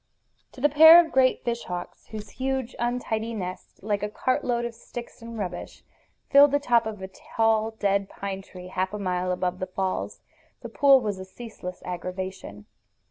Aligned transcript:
To 0.53 0.61
the 0.61 0.67
pair 0.67 0.99
of 0.99 1.11
great 1.11 1.43
fish 1.43 1.65
hawks, 1.65 2.07
whose 2.07 2.31
huge, 2.31 2.75
untidy 2.79 3.35
nest, 3.35 3.83
like 3.83 4.01
a 4.01 4.09
cart 4.09 4.43
load 4.43 4.65
of 4.65 4.73
sticks 4.73 5.21
and 5.21 5.37
rubbish, 5.37 5.83
filled 6.31 6.53
the 6.53 6.59
top 6.59 6.87
of 6.87 7.03
a 7.03 7.07
tall 7.07 7.69
dead 7.77 8.09
pine 8.09 8.41
tree 8.41 8.69
half 8.69 8.93
a 8.95 8.97
mile 8.97 9.31
above 9.31 9.59
the 9.59 9.67
falls, 9.67 10.21
the 10.61 10.69
pool 10.69 11.01
was 11.01 11.19
a 11.19 11.23
ceaseless 11.25 11.83
aggravation. 11.85 12.65